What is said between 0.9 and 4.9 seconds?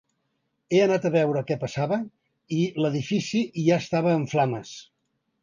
a veure què passava i l’edifici ja estava en flames.